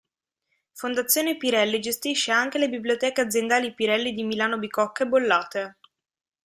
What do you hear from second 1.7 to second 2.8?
gestisce anche le